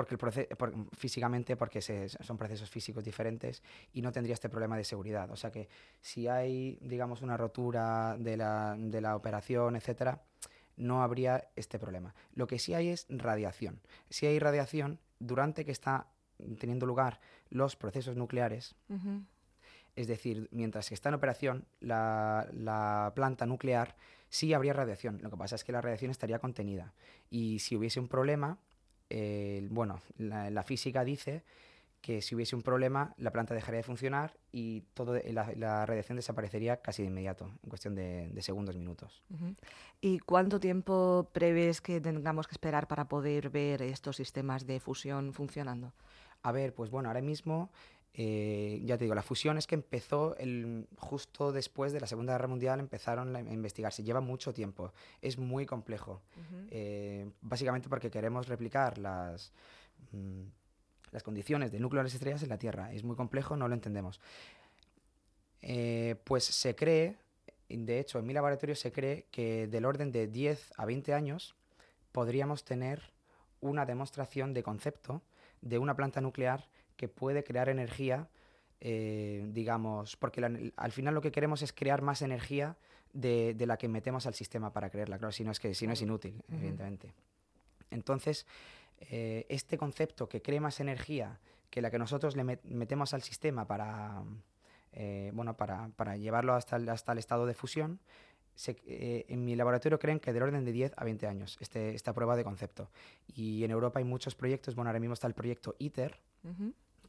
porque 0.00 0.14
el 0.14 0.88
físicamente 0.96 1.56
porque 1.58 1.82
son 1.82 2.38
procesos 2.38 2.70
físicos 2.70 3.04
diferentes 3.04 3.62
y 3.92 4.00
no 4.00 4.12
tendría 4.12 4.32
este 4.32 4.48
problema 4.48 4.74
de 4.78 4.84
seguridad. 4.84 5.30
O 5.30 5.36
sea 5.36 5.50
que 5.50 5.68
si 6.00 6.26
hay, 6.26 6.78
digamos, 6.80 7.20
una 7.20 7.36
rotura 7.36 8.16
de 8.18 8.38
la, 8.38 8.76
de 8.78 9.00
la 9.02 9.14
operación, 9.14 9.76
etcétera, 9.76 10.22
no 10.78 11.02
habría 11.02 11.50
este 11.54 11.78
problema. 11.78 12.14
Lo 12.32 12.46
que 12.46 12.58
sí 12.58 12.72
hay 12.72 12.88
es 12.88 13.06
radiación. 13.10 13.82
Si 14.08 14.24
hay 14.24 14.38
radiación 14.38 14.98
durante 15.18 15.66
que 15.66 15.72
está 15.72 16.06
teniendo 16.58 16.86
lugar 16.86 17.20
los 17.50 17.76
procesos 17.76 18.16
nucleares, 18.16 18.74
es 19.96 20.06
decir, 20.06 20.48
mientras 20.50 20.88
que 20.88 20.94
está 20.94 21.10
en 21.10 21.16
operación 21.16 21.66
la, 21.80 22.48
la 22.54 23.12
planta 23.14 23.44
nuclear, 23.44 23.96
sí 24.30 24.54
habría 24.54 24.72
radiación. 24.72 25.20
Lo 25.20 25.28
que 25.28 25.36
pasa 25.36 25.56
es 25.56 25.64
que 25.64 25.72
la 25.72 25.82
radiación 25.82 26.10
estaría 26.10 26.38
contenida. 26.38 26.94
Y 27.28 27.58
si 27.58 27.76
hubiese 27.76 28.00
un 28.00 28.08
problema, 28.08 28.58
bueno, 29.70 30.00
la, 30.18 30.62
física 30.62 31.04
dice 31.04 31.42
que 32.00 32.22
si 32.22 32.34
hubiese 32.34 32.56
un 32.56 32.62
problema, 32.62 33.14
la 33.18 33.30
planta 33.30 33.54
dejaría 33.54 33.78
de 33.78 33.82
funcionar 33.82 34.36
y 34.52 34.82
todo 34.94 35.18
la, 35.26 35.86
radiación 35.86 36.16
desaparecería 36.16 36.78
casi 36.78 37.02
de 37.02 37.08
inmediato, 37.08 37.50
en 37.62 37.68
cuestión 37.68 37.94
de, 37.94 38.32
segundos, 38.40 38.76
minutos. 38.76 39.22
¿Y 40.00 40.18
cuánto 40.20 40.60
tiempo 40.60 41.28
prevés 41.32 41.80
que 41.80 42.00
tengamos 42.00 42.46
que 42.46 42.52
esperar 42.52 42.88
para 42.88 43.06
poder 43.06 43.50
ver 43.50 43.82
estos 43.82 44.16
sistemas 44.16 44.66
de 44.66 44.80
fusión 44.80 45.34
funcionando? 45.34 45.92
A 46.42 46.52
ver, 46.52 46.74
pues 46.74 46.90
bueno, 46.90 47.10
ahora 47.10 47.20
mismo 47.20 47.70
eh, 48.12 48.80
ya 48.84 48.98
te 48.98 49.04
digo, 49.04 49.14
la 49.14 49.22
fusión 49.22 49.56
es 49.56 49.66
que 49.66 49.76
empezó 49.76 50.36
el, 50.36 50.88
justo 50.96 51.52
después 51.52 51.92
de 51.92 52.00
la 52.00 52.06
Segunda 52.06 52.32
Guerra 52.32 52.48
Mundial, 52.48 52.80
empezaron 52.80 53.34
a 53.36 53.40
investigarse. 53.40 54.02
Lleva 54.02 54.20
mucho 54.20 54.52
tiempo, 54.52 54.92
es 55.22 55.38
muy 55.38 55.66
complejo. 55.66 56.20
Eh, 56.70 57.30
básicamente 57.40 57.88
porque 57.88 58.10
queremos 58.10 58.48
replicar 58.48 58.98
las, 58.98 59.52
mm, 60.12 60.42
las 61.12 61.22
condiciones 61.22 61.70
de 61.70 61.78
núcleo 61.78 62.00
de 62.00 62.04
las 62.04 62.14
estrellas 62.14 62.42
en 62.42 62.48
la 62.48 62.58
Tierra. 62.58 62.92
Es 62.92 63.04
muy 63.04 63.16
complejo, 63.16 63.56
no 63.56 63.68
lo 63.68 63.74
entendemos. 63.74 64.20
Eh, 65.62 66.16
pues 66.24 66.44
se 66.44 66.74
cree, 66.74 67.16
de 67.68 68.00
hecho, 68.00 68.18
en 68.18 68.26
mi 68.26 68.32
laboratorio 68.32 68.74
se 68.74 68.90
cree 68.90 69.26
que 69.30 69.68
del 69.68 69.84
orden 69.84 70.10
de 70.10 70.26
10 70.26 70.72
a 70.76 70.84
20 70.84 71.14
años 71.14 71.54
podríamos 72.10 72.64
tener 72.64 73.12
una 73.60 73.86
demostración 73.86 74.52
de 74.52 74.62
concepto 74.62 75.22
de 75.60 75.78
una 75.78 75.94
planta 75.94 76.20
nuclear 76.20 76.66
que 77.00 77.08
puede 77.08 77.42
crear 77.42 77.70
energía, 77.70 78.28
eh, 78.78 79.48
digamos, 79.54 80.16
porque 80.16 80.44
al 80.76 80.92
final 80.92 81.14
lo 81.14 81.22
que 81.22 81.32
queremos 81.32 81.62
es 81.62 81.72
crear 81.72 82.02
más 82.02 82.20
energía 82.20 82.76
de, 83.14 83.56
la 83.58 83.78
que 83.78 83.88
metemos 83.88 84.26
al 84.26 84.34
sistema 84.34 84.70
para 84.70 84.90
crearla, 84.90 85.16
claro, 85.16 85.32
si 85.32 85.42
no 85.42 85.50
es, 85.50 85.58
que, 85.58 85.72
si 85.72 85.86
no 85.86 85.94
es 85.94 86.02
inútil, 86.02 86.42
evidentemente. 86.52 87.14
Entonces, 87.90 88.46
eh, 89.00 89.46
este 89.48 89.78
concepto 89.78 90.28
que 90.28 90.42
cree 90.42 90.60
más 90.60 90.78
energía 90.78 91.40
que 91.70 91.80
la 91.80 91.90
que 91.90 91.98
nosotros 91.98 92.36
le 92.36 92.44
metemos 92.44 93.14
al 93.14 93.22
sistema 93.22 93.66
para, 93.66 94.22
eh, 94.92 95.30
bueno, 95.32 95.56
para, 95.56 96.16
llevarlo 96.18 96.52
hasta 96.52 96.76
el, 96.76 96.86
hasta 96.90 97.12
el 97.12 97.18
estado 97.18 97.46
de 97.46 97.54
fusión, 97.54 97.98
en 98.66 99.42
mi 99.46 99.56
laboratorio 99.56 99.98
creen 99.98 100.20
que 100.20 100.34
del 100.34 100.42
orden 100.42 100.66
de 100.66 100.72
10 100.72 100.92
a 100.98 101.04
20 101.04 101.26
años 101.26 101.56
este, 101.60 101.94
esta 101.94 102.12
prueba 102.12 102.36
de 102.36 102.44
concepto. 102.44 102.90
Y 103.26 103.64
en 103.64 103.70
Europa 103.70 104.00
hay 104.00 104.04
muchos 104.04 104.34
proyectos, 104.34 104.74
bueno, 104.74 104.90
ahora 104.90 105.00
mismo 105.00 105.14
está 105.14 105.26
el 105.26 105.32
proyecto 105.32 105.76
ITER, 105.78 106.20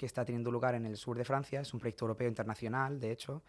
que 0.01 0.07
está 0.07 0.25
teniendo 0.25 0.49
lugar 0.49 0.73
en 0.73 0.87
el 0.87 0.97
sur 0.97 1.15
de 1.15 1.23
Francia. 1.23 1.61
Es 1.61 1.75
un 1.75 1.79
proyecto 1.79 2.05
europeo 2.05 2.27
internacional, 2.27 2.99
de 2.99 3.11
hecho. 3.11 3.43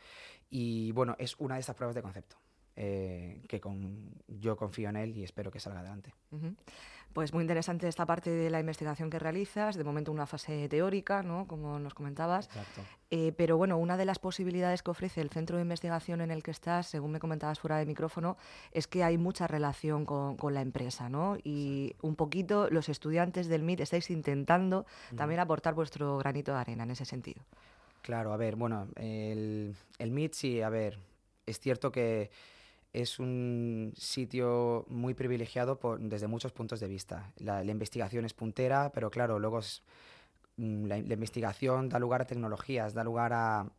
Y 0.51 0.93
bueno, 0.93 1.17
es 1.19 1.35
una 1.39 1.55
de 1.55 1.61
estas 1.61 1.75
pruebas 1.75 1.95
de 1.95 2.03
concepto. 2.03 2.37
Eh, 2.75 3.43
que 3.49 3.61
con, 3.61 4.15
yo 4.29 4.57
confío 4.57 4.89
en 4.89 4.97
él 4.97 5.17
y 5.17 5.25
espero 5.25 5.51
que 5.51 5.61
salga 5.61 5.81
adelante. 5.81 6.15
Pues 7.13 7.35
muy 7.35 7.43
interesante 7.43 7.87
esta 7.87 8.07
parte 8.07 8.31
de 8.31 8.49
la 8.49 8.61
investigación 8.61 9.11
que 9.11 9.19
realizas, 9.19 9.77
de 9.77 9.85
momento 9.85 10.11
una 10.11 10.25
fase 10.25 10.71
teórica, 10.71 11.23
¿no? 11.23 11.47
como 11.47 11.79
nos 11.79 11.93
comentabas. 11.93 12.49
Eh, 13.11 13.33
pero 13.37 13.59
bueno, 13.59 13.77
una 13.77 13.99
de 13.99 14.07
las 14.07 14.19
posibilidades 14.19 14.83
que 14.83 14.91
ofrece 14.91 15.21
el 15.21 15.29
centro 15.29 15.57
de 15.57 15.63
investigación 15.63 16.23
en 16.23 16.31
el 16.31 16.43
que 16.43 16.51
estás, 16.51 16.87
según 16.87 17.13
me 17.13 17.21
comentabas 17.21 17.61
fuera 17.61 17.77
de 17.77 17.85
micrófono, 17.85 18.39
es 18.71 18.87
que 18.87 19.05
hay 19.05 19.19
mucha 19.19 19.47
relación 19.47 20.07
con, 20.07 20.39
con 20.39 20.55
la 20.55 20.63
empresa, 20.63 21.11
¿no? 21.11 21.37
Y 21.45 21.95
un 22.01 22.17
poquito 22.17 22.71
los 22.71 22.89
estudiantes 22.89 23.49
del 23.49 23.63
MIT 23.63 23.81
estáis 23.81 24.09
intentando 24.11 24.87
también 25.15 25.41
aportar 25.41 25.75
vuestro 25.75 26.17
granito 26.17 26.53
de 26.53 26.59
arena 26.59 26.85
en 26.85 26.93
ese 26.93 27.05
sentido. 27.05 27.43
Claro, 28.01 28.33
a 28.33 28.39
ver, 28.39 28.57
bueno, 28.57 28.89
el, 28.97 29.77
el 29.99 30.11
MIT 30.11 30.33
sí, 30.33 30.63
a 30.63 30.71
ver, 30.71 30.99
es 31.45 31.61
cierto 31.61 31.93
que 31.93 32.31
es 32.93 33.19
un 33.19 33.93
sitio 33.97 34.85
muy 34.89 35.15
privilegiado 35.15 35.79
desde 35.99 36.27
muchos 36.27 36.53
puntos 36.53 36.81
de 36.81 36.89
vista. 36.89 37.33
La, 37.39 37.65
investigación 37.65 38.25
es 38.25 38.35
puntera, 38.35 38.93
pero 38.93 39.11
claro, 39.11 39.39
luego 39.39 39.61
mm, 40.57 40.87
la, 40.87 40.99
investigación 40.99 41.89
da 41.89 41.99
lugar 41.99 42.23
a 42.23 42.27
tecnologías, 42.27 42.93
da 42.95 43.05
lugar 43.05 43.33
a, 43.33 43.71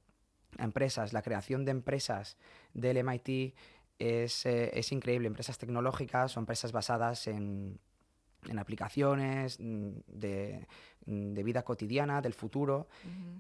empresas. 0.58 1.14
La 1.14 1.22
creación 1.22 1.66
de 1.66 1.72
empresas 1.72 2.38
del 2.74 2.98
MIT 2.98 3.56
es, 4.00 4.46
eh, 4.46 4.72
es 4.74 4.92
increíble. 4.92 5.28
Empresas 5.28 5.58
tecnológicas 5.58 6.36
o 6.36 6.40
empresas 6.40 6.72
basadas 6.72 7.28
en, 7.28 7.80
en 8.50 8.60
aplicaciones 8.60 9.60
mm, 9.60 9.90
de, 10.08 10.68
de, 11.06 11.44
vida 11.44 11.64
cotidiana, 11.64 12.22
del 12.22 12.34
futuro, 12.34 12.88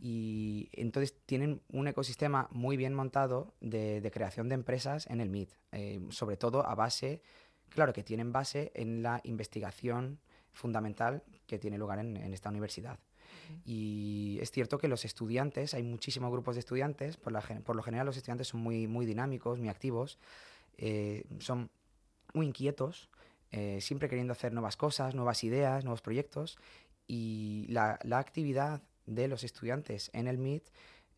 y 0.02 0.70
entonces 0.74 1.16
tienen 1.26 1.62
un 1.70 1.88
ecosistema 1.88 2.48
muy 2.52 2.78
bien 2.78 2.94
montado 2.94 3.54
de, 3.62 4.02
de 4.02 4.12
creación 4.12 4.50
de 4.50 4.56
empresas 4.56 5.08
en 5.08 5.22
el 5.22 5.30
MIT, 5.30 5.52
eh, 5.72 6.02
sobre 6.10 6.38
todo 6.38 6.66
a 6.66 6.76
base, 6.76 7.22
claro 7.70 7.94
que 7.94 8.04
tienen 8.04 8.32
base 8.32 8.72
en 8.76 9.04
la 9.04 9.22
investigación 9.24 10.20
fundamental 10.52 11.24
que 11.48 11.58
tiene 11.58 11.78
lugar 11.78 12.00
en, 12.00 12.18
en 12.18 12.34
esta 12.34 12.50
universidad. 12.50 13.00
Y 13.66 14.38
es 14.42 14.52
cierto 14.52 14.78
que 14.78 14.88
los 14.88 15.06
estudiantes, 15.06 15.74
hay 15.74 15.84
muchísimos 15.84 16.32
grupos 16.32 16.56
de 16.56 16.60
estudiantes, 16.60 17.18
por, 17.18 17.34
la, 17.34 17.42
por 17.42 17.76
lo 17.76 17.84
general 17.84 18.06
los 18.06 18.18
estudiantes 18.18 18.48
son 18.48 18.62
muy, 18.62 18.88
muy 18.88 19.06
dinámicos, 19.06 19.60
muy 19.60 19.70
activos, 19.70 20.18
eh, 20.78 21.26
son 21.40 21.70
muy 22.34 22.48
inquietos, 22.48 23.10
eh, 23.54 23.80
siempre 23.82 24.10
queriendo 24.10 24.34
hacer 24.34 24.52
nuevas 24.52 24.76
cosas, 24.76 25.14
nuevas 25.14 25.44
ideas, 25.44 25.84
nuevos 25.84 26.02
proyectos. 26.02 26.58
Y 27.08 27.68
la, 27.70 28.00
la 28.04 28.18
actividad 28.18 28.82
de 29.06 29.28
los 29.28 29.44
estudiantes 29.44 30.10
en 30.14 30.28
el 30.28 30.40
MIT, 30.40 30.64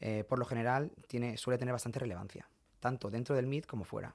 eh, 0.01 0.25
por 0.27 0.37
lo 0.37 0.45
general, 0.45 0.91
tiene, 1.07 1.37
suele 1.37 1.57
tener 1.57 1.71
bastante 1.71 1.99
relevancia, 1.99 2.49
tanto 2.81 3.09
dentro 3.09 3.35
del 3.35 3.47
MIT 3.47 3.65
como 3.65 3.85
fuera. 3.85 4.13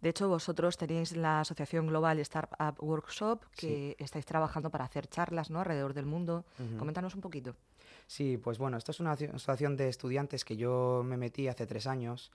De 0.00 0.08
hecho, 0.08 0.28
vosotros 0.28 0.76
tenéis 0.76 1.16
la 1.16 1.40
Asociación 1.40 1.88
Global 1.88 2.20
Startup 2.20 2.76
Workshop, 2.78 3.42
que 3.56 3.96
sí. 3.98 4.04
estáis 4.04 4.24
trabajando 4.24 4.70
para 4.70 4.84
hacer 4.84 5.08
charlas 5.08 5.50
¿no? 5.50 5.58
alrededor 5.58 5.94
del 5.94 6.06
mundo. 6.06 6.44
Uh 6.60 6.62
-huh. 6.62 6.78
Coméntanos 6.78 7.16
un 7.16 7.22
poquito. 7.22 7.56
Sí, 8.06 8.36
pues 8.36 8.58
bueno, 8.58 8.76
esta 8.76 8.92
es 8.92 9.00
una 9.00 9.12
asociación 9.12 9.76
de 9.76 9.88
estudiantes 9.88 10.44
que 10.44 10.56
yo 10.56 11.02
me 11.04 11.16
metí 11.16 11.48
hace 11.48 11.66
tres 11.66 11.88
años 11.88 12.30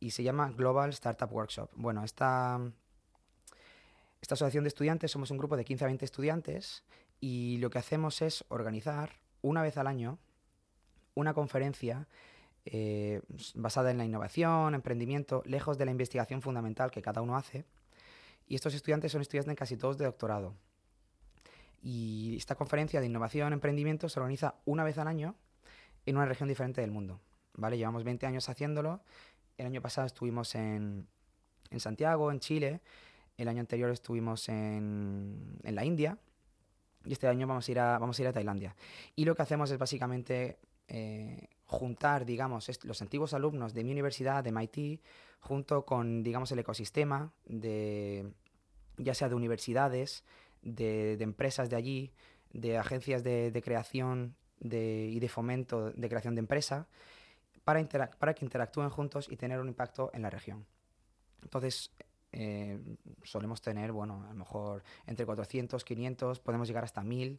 y 0.00 0.12
se 0.12 0.22
llama 0.22 0.50
Global 0.56 0.88
Startup 0.90 1.30
Workshop. 1.30 1.68
Bueno, 1.74 2.02
esta, 2.02 2.58
esta 4.20 4.34
asociación 4.34 4.64
de 4.64 4.68
estudiantes 4.68 5.10
somos 5.10 5.30
un 5.30 5.38
grupo 5.38 5.56
de 5.56 5.64
15 5.64 5.84
a 5.84 5.86
20 5.86 6.04
estudiantes 6.04 6.82
y 7.20 7.58
lo 7.58 7.70
que 7.70 7.78
hacemos 7.78 8.20
es 8.22 8.44
organizar 8.48 9.10
una 9.42 9.62
vez 9.62 9.76
al 9.76 9.86
año 9.86 10.18
una 11.14 11.34
conferencia 11.34 12.06
eh, 12.64 13.22
basada 13.54 13.90
en 13.90 13.98
la 13.98 14.04
innovación, 14.04 14.74
emprendimiento, 14.74 15.42
lejos 15.46 15.78
de 15.78 15.84
la 15.84 15.90
investigación 15.90 16.42
fundamental 16.42 16.90
que 16.90 17.02
cada 17.02 17.22
uno 17.22 17.36
hace. 17.36 17.64
Y 18.46 18.54
estos 18.54 18.74
estudiantes 18.74 19.12
son 19.12 19.20
estudiantes 19.20 19.56
casi 19.56 19.76
todos 19.76 19.98
de 19.98 20.04
doctorado. 20.04 20.54
Y 21.82 22.36
esta 22.36 22.54
conferencia 22.54 23.00
de 23.00 23.06
innovación, 23.06 23.52
emprendimiento 23.52 24.08
se 24.08 24.20
organiza 24.20 24.56
una 24.64 24.84
vez 24.84 24.98
al 24.98 25.08
año 25.08 25.34
en 26.06 26.16
una 26.16 26.26
región 26.26 26.48
diferente 26.48 26.80
del 26.80 26.90
mundo. 26.90 27.20
¿vale? 27.54 27.76
Llevamos 27.78 28.04
20 28.04 28.26
años 28.26 28.48
haciéndolo. 28.48 29.00
El 29.56 29.66
año 29.66 29.82
pasado 29.82 30.06
estuvimos 30.06 30.54
en, 30.54 31.06
en 31.70 31.80
Santiago, 31.80 32.30
en 32.30 32.40
Chile. 32.40 32.80
El 33.38 33.46
año 33.46 33.60
anterior 33.60 33.90
estuvimos 33.90 34.48
en, 34.48 35.58
la 35.62 35.84
India. 35.84 36.18
Y 37.04 37.12
este 37.12 37.28
año 37.28 37.46
vamos 37.46 37.66
a, 37.68 37.70
ir 37.70 37.78
a, 37.78 37.98
vamos 37.98 38.18
a 38.18 38.22
ir 38.22 38.28
a 38.28 38.32
Tailandia. 38.32 38.74
Y 39.14 39.24
lo 39.24 39.34
que 39.36 39.42
hacemos 39.42 39.70
es 39.70 39.78
básicamente 39.78 40.58
eh, 40.88 41.48
juntar, 41.64 42.26
digamos, 42.26 42.68
los 42.82 43.00
antiguos 43.00 43.34
alumnos 43.34 43.72
de 43.74 43.84
mi 43.84 43.92
universidad, 43.92 44.42
de 44.42 44.50
MIT, 44.50 45.00
junto 45.38 45.86
con, 45.86 46.24
digamos, 46.24 46.50
el 46.50 46.58
ecosistema 46.58 47.32
de, 47.46 48.32
ya 48.96 49.14
sea 49.14 49.28
de 49.28 49.36
universidades, 49.36 50.24
de, 50.62 51.12
empresas 51.20 51.70
de 51.70 51.76
allí, 51.76 52.12
de 52.52 52.76
agencias 52.76 53.22
de, 53.22 53.62
creación 53.64 54.34
y 54.60 55.20
de 55.20 55.28
fomento 55.28 55.92
de 55.92 56.08
creación 56.08 56.34
de 56.34 56.40
empresa, 56.40 56.88
para, 57.62 57.86
para 58.18 58.34
que 58.34 58.44
interactúen 58.44 58.90
juntos 58.90 59.28
y 59.30 59.36
tener 59.36 59.60
un 59.60 59.68
impacto 59.68 60.10
en 60.12 60.22
la 60.22 60.30
región. 60.30 60.66
Entonces, 61.42 61.92
eh, 62.32 62.78
solemos 63.22 63.60
tener, 63.60 63.92
bueno, 63.92 64.24
a 64.24 64.28
lo 64.28 64.34
mejor 64.34 64.82
entre 65.06 65.26
400, 65.26 65.84
500, 65.84 66.40
podemos 66.40 66.68
llegar 66.68 66.84
hasta 66.84 67.02
1000. 67.02 67.38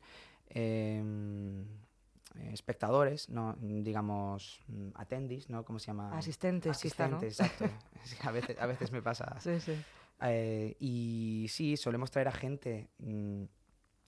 Eh, 2.36 2.54
espectadores, 2.54 3.30
no 3.30 3.56
digamos 3.60 4.62
attendees, 4.96 5.50
¿no? 5.50 5.66
¿Cómo 5.66 5.80
se 5.80 5.88
llama? 5.88 6.16
Asistentes, 6.18 6.72
Asistentes, 6.72 7.38
quizá, 7.38 7.44
¿no? 7.44 7.50
exacto. 7.50 7.76
a, 8.28 8.32
veces, 8.32 8.60
a 8.60 8.66
veces 8.66 8.92
me 8.92 9.02
pasa. 9.02 9.40
Sí, 9.40 9.60
sí. 9.60 9.74
Eh, 10.22 10.76
y 10.80 11.48
sí, 11.50 11.78
solemos 11.78 12.12
traer 12.12 12.28
a 12.28 12.32
gente 12.32 12.90
mmm, 13.00 13.44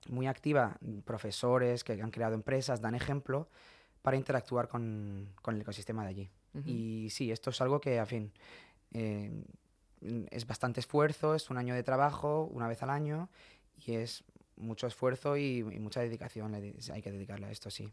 muy 0.10 0.28
activa, 0.28 0.78
profesores 1.06 1.84
que 1.84 1.94
han 1.94 2.12
creado 2.12 2.36
empresas, 2.36 2.82
dan 2.82 2.96
ejemplo 2.96 3.50
para 4.02 4.18
interactuar 4.18 4.68
con, 4.68 5.30
con 5.42 5.56
el 5.56 5.62
ecosistema 5.62 6.04
de 6.04 6.10
allí. 6.10 6.30
Uh 6.54 6.60
-huh. 6.60 6.68
Y 6.68 7.10
sí, 7.10 7.32
esto 7.32 7.52
es 7.52 7.62
algo 7.62 7.80
que, 7.80 8.00
a 8.00 8.06
fin, 8.06 8.32
eh, 8.94 9.32
es 10.30 10.48
bastante 10.48 10.80
esfuerzo, 10.80 11.36
es 11.36 11.50
un 11.50 11.58
año 11.58 11.76
de 11.76 11.84
trabajo, 11.84 12.50
una 12.52 12.68
vez 12.68 12.82
al 12.84 12.90
año, 12.90 13.30
y 13.86 13.94
es 13.94 14.24
mucho 14.58 14.88
esfuerzo 14.88 15.38
y, 15.38 15.60
y 15.60 15.80
mucha 15.80 16.02
dedicación, 16.02 16.54
hay 16.56 17.02
que 17.02 17.12
dedicarle 17.12 17.48
a 17.48 17.52
esto, 17.52 17.70
sí. 17.70 17.92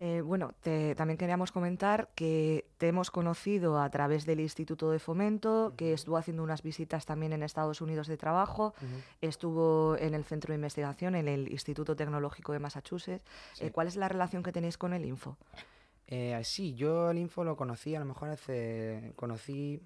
Eh, 0.00 0.22
bueno, 0.22 0.52
te, 0.60 0.96
también 0.96 1.16
queríamos 1.16 1.52
comentar 1.52 2.10
que 2.16 2.66
te 2.78 2.88
hemos 2.88 3.12
conocido 3.12 3.80
a 3.80 3.88
través 3.90 4.26
del 4.26 4.40
Instituto 4.40 4.90
de 4.90 4.98
Fomento, 4.98 5.66
uh 5.66 5.70
-huh. 5.70 5.76
que 5.76 5.92
estuvo 5.92 6.16
haciendo 6.16 6.42
unas 6.42 6.62
visitas 6.62 7.06
también 7.06 7.32
en 7.32 7.44
Estados 7.44 7.80
Unidos 7.80 8.08
de 8.08 8.16
trabajo, 8.16 8.74
uh 8.80 8.84
-huh. 8.84 9.02
estuvo 9.20 9.96
en 9.98 10.14
el 10.14 10.24
Centro 10.24 10.52
de 10.52 10.56
Investigación, 10.56 11.14
en 11.14 11.28
el 11.28 11.50
Instituto 11.50 11.94
Tecnológico 11.94 12.52
de 12.52 12.58
Massachusetts. 12.58 13.24
Sí. 13.54 13.66
Eh, 13.66 13.70
¿Cuál 13.70 13.86
es 13.86 13.96
la 13.96 14.08
relación 14.08 14.42
que 14.42 14.50
tenéis 14.50 14.76
con 14.76 14.94
el 14.94 15.04
Info? 15.04 15.36
Eh, 16.08 16.38
sí, 16.42 16.74
yo 16.74 17.10
el 17.10 17.18
Info 17.18 17.44
lo 17.44 17.56
conocí, 17.56 17.94
a 17.94 18.00
lo 18.00 18.04
mejor 18.04 18.30
hace, 18.30 19.12
conocí, 19.14 19.80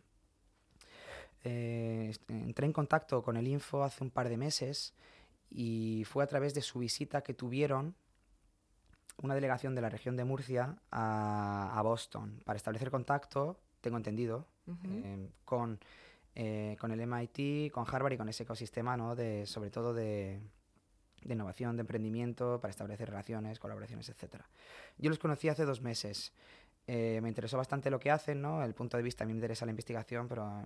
eh, 1.44 2.12
entré 2.28 2.66
en 2.66 2.72
contacto 2.72 3.22
con 3.22 3.36
el 3.36 3.46
Info 3.46 3.84
hace 3.84 4.02
un 4.04 4.10
par 4.10 4.28
de 4.28 4.36
meses 4.36 4.94
y 5.50 6.04
fue 6.06 6.24
a 6.24 6.26
través 6.26 6.54
de 6.54 6.62
su 6.62 6.80
visita 6.80 7.22
que 7.22 7.34
tuvieron 7.34 7.94
una 9.22 9.34
delegación 9.34 9.74
de 9.74 9.80
la 9.80 9.88
región 9.88 10.16
de 10.16 10.24
Murcia 10.24 10.76
a, 10.90 11.78
a 11.78 11.82
Boston 11.82 12.40
para 12.44 12.56
establecer 12.56 12.90
contacto, 12.90 13.58
tengo 13.80 13.96
entendido, 13.96 14.46
uh 14.66 14.72
-huh. 14.72 15.02
eh, 15.04 15.28
con, 15.44 15.80
eh, 16.34 16.76
con 16.78 16.92
el 16.92 17.00
MIT, 17.00 17.72
con 17.72 17.84
Harvard 17.88 18.12
y 18.12 18.16
con 18.16 18.28
ese 18.28 18.44
ecosistema, 18.44 18.96
¿no? 18.96 19.16
de, 19.16 19.46
sobre 19.46 19.70
todo 19.70 19.92
de, 19.92 20.40
de 21.22 21.34
innovación, 21.34 21.76
de 21.76 21.80
emprendimiento, 21.80 22.60
para 22.60 22.70
establecer 22.70 23.08
relaciones, 23.08 23.58
colaboraciones, 23.58 24.08
etc. 24.08 24.42
Yo 24.98 25.10
los 25.10 25.18
conocí 25.18 25.48
hace 25.48 25.64
dos 25.64 25.80
meses. 25.80 26.32
Eh, 26.90 27.20
me 27.22 27.28
interesó 27.28 27.58
bastante 27.58 27.90
lo 27.90 28.00
que 28.00 28.10
hacen, 28.10 28.40
¿no? 28.40 28.64
El 28.64 28.72
punto 28.72 28.96
de 28.96 29.02
vista 29.02 29.22
a 29.22 29.26
mí 29.26 29.34
me 29.34 29.36
interesa 29.36 29.66
la 29.66 29.72
investigación, 29.72 30.26
pero 30.26 30.46
um, 30.46 30.64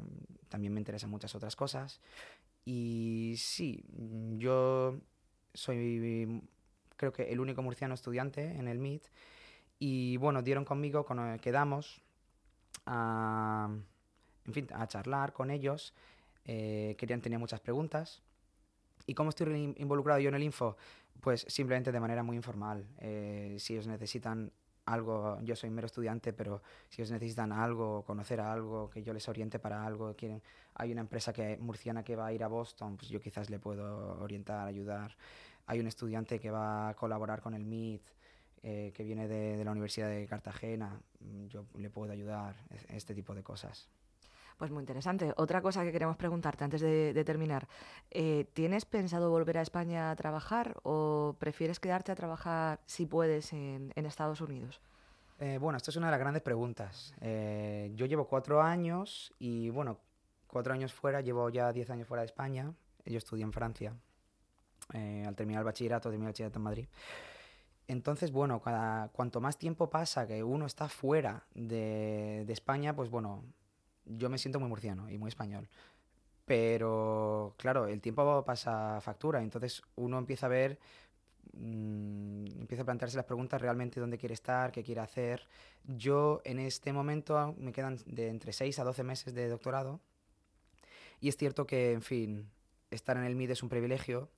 también 0.49 0.73
me 0.73 0.79
interesan 0.79 1.11
muchas 1.11 1.35
otras 1.35 1.57
cosas. 1.57 2.01
Y 2.65 3.35
sí, 3.37 3.85
yo 4.39 5.01
soy 5.53 6.41
creo 6.97 7.13
que 7.13 7.33
el 7.33 7.41
único 7.41 7.61
murciano 7.61 7.95
estudiante 7.95 8.53
en 8.57 8.69
el 8.69 8.79
MIT. 8.79 9.03
Y 9.81 10.17
bueno, 10.19 10.43
dieron 10.43 10.65
conmigo, 10.65 11.05
con, 11.05 11.41
quedamos 11.41 12.01
a, 12.87 13.69
en 14.47 14.53
fin, 14.53 14.69
a 14.73 14.87
charlar 14.87 15.33
con 15.33 15.51
ellos. 15.51 15.93
Eh, 16.45 16.95
querían, 16.97 17.21
tenía 17.21 17.41
muchas 17.41 17.59
preguntas. 17.59 18.23
¿Y 19.07 19.15
cómo 19.15 19.31
estoy 19.31 19.75
involucrado 19.77 20.21
yo 20.21 20.29
en 20.29 20.37
el 20.37 20.45
info? 20.45 20.77
Pues 21.21 21.45
simplemente 21.49 21.91
de 21.91 21.99
manera 21.99 22.23
muy 22.23 22.37
informal. 22.37 22.87
Eh, 22.99 23.57
si 23.59 23.73
ellos 23.73 23.89
necesitan 23.89 24.53
algo, 24.87 25.39
yo 25.43 25.57
soy 25.57 25.71
mero 25.71 25.87
estudiante, 25.87 26.33
pero 26.33 26.63
si 26.89 27.03
ellos 27.03 27.13
necesitan 27.13 27.53
algo, 27.53 28.05
conocer 28.05 28.41
algo, 28.41 28.91
que 28.91 29.03
yo 29.03 29.13
les 29.13 29.29
oriente 29.29 29.59
para 29.59 29.85
algo, 29.85 30.15
quieren, 30.17 30.43
hay 30.75 30.93
una 30.93 31.03
empresa 31.03 31.33
que, 31.33 31.57
murciana 31.59 32.03
que 32.03 32.17
va 32.17 32.27
a 32.27 32.33
ir 32.33 32.43
a 32.43 32.49
Boston, 32.49 32.97
pues 32.97 33.09
yo 33.09 33.21
quizás 33.21 33.51
le 33.51 33.59
puedo 33.59 34.21
orientar, 34.21 34.67
ayudar 34.67 35.17
hay 35.67 35.81
un 35.81 35.87
estudiante 35.87 36.39
que 36.39 36.51
va 36.51 36.91
a 36.91 36.95
colaborar 36.95 37.41
con 37.41 37.55
el 37.55 37.65
MIT, 37.65 38.03
eh, 38.63 38.93
que 38.95 39.03
viene 39.05 39.29
de, 39.29 39.57
de, 39.57 39.65
la 39.65 39.73
Universidad 39.73 40.09
de 40.09 40.27
Cartagena, 40.27 41.01
yo 41.49 41.67
le 41.77 41.91
puedo 41.91 42.13
ayudar, 42.13 42.55
este 42.89 43.15
tipo 43.15 43.35
de 43.35 43.43
cosas. 43.43 43.89
Pues 44.63 44.71
muy 44.71 44.83
interesante. 44.83 45.35
Otra 45.39 45.61
cosa 45.61 45.83
que 45.83 45.91
queremos 45.91 46.17
preguntarte 46.17 46.63
antes 46.63 46.81
de, 46.81 47.13
de 47.13 47.25
terminar, 47.25 47.67
eh, 48.13 48.47
¿tienes 48.53 48.85
pensado 48.85 49.29
volver 49.29 49.59
a 49.59 49.63
España 49.63 50.13
a 50.13 50.15
trabajar 50.15 50.79
o 50.85 51.35
prefieres 51.41 51.81
quedarte 51.81 52.13
a 52.13 52.15
trabajar, 52.15 52.79
si 52.87 53.05
puedes, 53.07 53.53
en, 53.53 53.93
en 53.97 54.07
Estados 54.07 54.41
Unidos? 54.41 54.81
Eh, 55.41 55.59
bueno, 55.61 55.79
esta 55.79 55.91
es 55.91 55.97
una 55.97 56.07
de 56.07 56.11
las 56.13 56.21
grandes 56.21 56.45
preguntas. 56.45 57.13
Eh, 57.21 57.91
yo 57.97 58.07
llevo 58.07 58.29
cuatro 58.29 58.63
años 58.63 59.35
y, 59.41 59.69
bueno, 59.71 59.99
cuatro 60.47 60.73
años 60.73 60.93
fuera, 60.93 61.21
llevo 61.23 61.51
ya 61.51 61.73
diez 61.73 61.91
años 61.91 62.07
fuera 62.07 62.21
de 62.21 62.27
España. 62.27 62.73
Yo 63.05 63.19
estudié 63.19 63.43
en 63.43 63.53
Francia, 63.53 63.97
eh, 64.95 65.25
al 65.27 65.35
terminar 65.35 65.63
el 65.63 65.65
bachillerato, 65.65 66.09
terminé 66.09 66.29
el 66.29 66.35
bachillerato 66.35 66.61
en 66.61 66.63
Madrid. 66.63 66.89
Entonces, 67.89 68.31
bueno, 68.31 68.63
cada, 68.63 69.09
cuanto 69.09 69.41
más 69.41 69.59
tiempo 69.59 69.91
pasa 69.91 70.29
que 70.29 70.45
uno 70.45 70.67
está 70.67 70.89
fuera 70.89 71.43
de, 71.53 72.45
de, 72.47 72.53
España, 72.53 72.95
pues 72.95 73.11
bueno, 73.11 73.43
yo 74.07 74.29
me 74.31 74.39
siento 74.39 74.61
muy 74.61 74.69
murciano 74.69 75.11
y 75.11 75.19
muy 75.19 75.29
español. 75.29 75.69
Pero, 76.45 77.55
claro, 77.59 77.87
el 77.89 78.01
tiempo 78.01 78.45
pasa 78.45 79.01
factura, 79.01 79.43
entonces 79.43 79.83
uno 79.97 80.19
empieza 80.19 80.47
a 80.47 80.49
ver, 80.49 80.79
mmm, 81.55 82.47
empieza 82.61 82.83
a 82.83 82.87
plantearse 82.87 83.17
las 83.17 83.27
preguntas 83.27 83.61
realmente 83.61 84.01
dónde 84.01 84.19
quiere 84.19 84.35
estar, 84.35 84.73
qué 84.73 84.83
quiere 84.83 85.01
hacer. 85.01 85.49
Yo 85.85 86.41
en 86.45 86.59
este 86.59 86.93
momento 86.93 87.55
me 87.59 87.73
quedan 87.73 87.99
de 88.07 88.29
entre 88.29 88.53
6 88.53 88.79
a 88.79 88.85
12 88.85 89.05
meses 89.05 89.35
de 89.35 89.49
doctorado 89.49 90.01
Y 91.21 91.29
es 91.29 91.37
cierto 91.37 91.67
que, 91.67 91.93
en 91.93 92.03
fin, 92.03 92.51
estar 92.91 93.17
en 93.17 93.25
el 93.25 93.33
MIT 93.33 93.51
es 93.53 93.63
un 93.63 93.69
privilegio, 93.69 94.31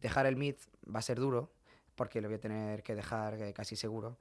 dejar 0.00 0.26
el 0.26 0.34
MIT 0.34 0.58
va 0.94 1.00
a 1.00 1.02
ser 1.02 1.18
duro, 1.20 1.52
porque 1.94 2.20
lo 2.20 2.28
voy 2.28 2.36
a 2.36 2.40
tener 2.40 2.82
que 2.82 2.94
dejar 2.94 3.40
eh, 3.42 3.52
casi 3.52 3.76
seguro. 3.76 4.18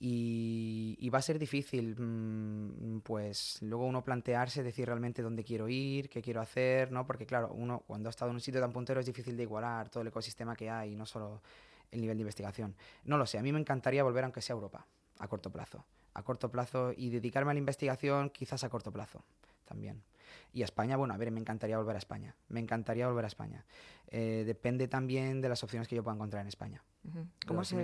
Y, 0.00 1.08
va 1.10 1.18
a 1.18 1.22
ser 1.22 1.38
difícil, 1.38 1.96
mm, 1.98 3.00
pues 3.00 3.58
luego 3.62 3.86
uno 3.86 4.04
plantearse, 4.04 4.62
decir 4.62 4.86
realmente 4.86 5.22
dónde 5.22 5.42
quiero 5.42 5.68
ir, 5.68 6.08
qué 6.08 6.22
quiero 6.22 6.40
hacer, 6.40 6.92
¿no? 6.92 7.06
Porque 7.06 7.26
claro, 7.26 7.52
uno 7.52 7.82
cuando 7.86 8.08
ha 8.08 8.10
estado 8.10 8.30
en 8.30 8.36
un 8.36 8.40
sitio 8.40 8.60
tan 8.60 8.72
puntero 8.72 9.00
es 9.00 9.06
difícil 9.06 9.36
de 9.36 9.42
igualar 9.42 9.88
todo 9.88 10.02
el 10.02 10.08
ecosistema 10.08 10.54
que 10.54 10.70
hay, 10.70 10.94
no 10.94 11.06
solo 11.06 11.42
el 11.90 12.00
nivel 12.00 12.16
de 12.18 12.22
investigación. 12.22 12.76
No 13.04 13.16
lo 13.16 13.26
sé, 13.26 13.38
a 13.38 13.42
mí 13.42 13.52
me 13.52 13.58
encantaría 13.58 14.04
volver 14.04 14.24
aunque 14.24 14.42
sea 14.42 14.54
a 14.54 14.58
Europa, 14.58 14.86
a 15.18 15.28
corto 15.28 15.50
plazo. 15.50 15.84
A 16.14 16.22
corto 16.22 16.50
plazo 16.50 16.92
y 16.96 17.10
dedicarme 17.10 17.50
a 17.52 17.54
la 17.54 17.60
investigación 17.60 18.30
quizás 18.30 18.64
a 18.64 18.68
corto 18.68 18.92
plazo 18.92 19.24
también. 19.64 20.02
Y 20.52 20.62
a 20.62 20.64
España, 20.64 20.96
bueno, 20.96 21.14
a 21.14 21.16
ver, 21.16 21.30
me 21.30 21.40
encantaría 21.40 21.76
volver 21.78 21.96
a 21.96 21.98
España. 21.98 22.34
Me 22.48 22.60
encantaría 22.60 23.06
volver 23.06 23.24
a 23.24 23.28
España. 23.28 23.64
Eh, 24.08 24.44
depende 24.46 24.88
también 24.88 25.40
de 25.40 25.48
las 25.48 25.62
opciones 25.62 25.88
que 25.88 25.96
yo 25.96 26.02
pueda 26.02 26.14
encontrar 26.14 26.42
en 26.42 26.48
España. 26.48 26.82
¿Cómo, 27.46 27.64
se, 27.64 27.76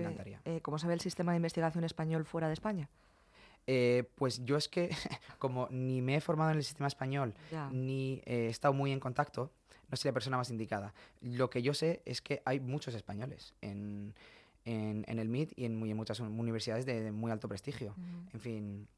eh, 0.44 0.60
¿Cómo 0.62 0.78
se 0.78 0.86
ve 0.86 0.94
el 0.94 1.00
sistema 1.00 1.32
de 1.32 1.36
investigación 1.36 1.84
español 1.84 2.24
fuera 2.24 2.48
de 2.48 2.54
España? 2.54 2.88
Eh, 3.66 4.04
pues 4.16 4.44
yo 4.44 4.56
es 4.56 4.68
que, 4.68 4.90
como 5.38 5.68
ni 5.70 6.02
me 6.02 6.16
he 6.16 6.20
formado 6.20 6.50
en 6.50 6.58
el 6.58 6.64
sistema 6.64 6.88
español, 6.88 7.34
ni 7.70 8.22
he 8.26 8.48
estado 8.48 8.74
muy 8.74 8.92
en 8.92 9.00
contacto, 9.00 9.50
no 9.90 9.96
soy 9.96 10.10
la 10.10 10.14
persona 10.14 10.36
más 10.36 10.50
indicada. 10.50 10.94
Lo 11.20 11.50
que 11.50 11.62
yo 11.62 11.74
sé 11.74 12.02
es 12.04 12.20
que 12.20 12.42
hay 12.44 12.60
muchos 12.60 12.94
españoles 12.94 13.54
en, 13.60 14.14
en, 14.64 15.04
el 15.18 15.28
MIT 15.28 15.52
y 15.56 15.64
en, 15.66 15.76
muy, 15.76 15.92
muchas 15.94 16.20
universidades 16.20 16.86
de, 16.86 17.12
muy 17.12 17.30
alto 17.30 17.48
prestigio. 17.48 17.94
En 18.32 18.40
fin, 18.40 18.88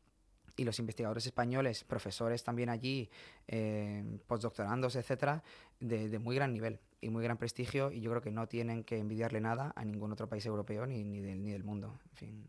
y 0.57 0.65
los 0.65 0.79
investigadores 0.79 1.27
españoles, 1.27 1.85
profesores 1.85 2.43
también 2.43 2.69
allí, 2.69 3.09
eh, 3.47 4.03
postdoctorandos, 4.27 4.97
etcétera, 4.97 5.43
de, 5.81 6.19
muy 6.19 6.35
gran 6.35 6.53
nivel 6.53 6.81
y 7.01 7.11
muy 7.11 7.23
gran 7.23 7.37
prestigio, 7.37 7.93
y 7.93 8.01
yo 8.01 8.11
creo 8.11 8.23
que 8.23 8.31
no 8.31 8.49
tienen 8.49 8.83
que 8.83 8.99
envidiarle 8.99 9.41
nada 9.41 9.73
a 9.77 9.85
ningún 9.85 10.13
otro 10.13 10.29
país 10.29 10.45
europeo 10.47 10.87
ni, 10.87 11.05
ni, 11.05 11.21
del, 11.21 11.43
ni 11.43 11.53
del 11.53 11.63
mundo. 11.63 11.99
En 12.11 12.17
fin, 12.17 12.47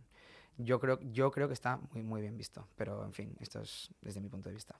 yo 0.58 0.80
creo, 0.80 1.00
yo 1.02 1.32
creo 1.32 1.48
que 1.48 1.54
está 1.54 1.80
muy, 1.92 2.02
muy 2.02 2.22
bien 2.22 2.38
visto, 2.38 2.68
pero 2.76 3.04
en 3.04 3.14
fin, 3.14 3.36
esto 3.40 3.62
es 3.62 3.90
desde 4.02 4.22
mi 4.22 4.30
punto 4.30 4.50
de 4.50 4.56
vista. 4.56 4.80